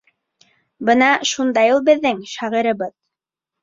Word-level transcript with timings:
Бына 0.89 1.11
шундай 1.33 1.77
ул 1.77 1.87
беҙҙең 1.93 2.27
шағирыбыҙ. 2.35 2.95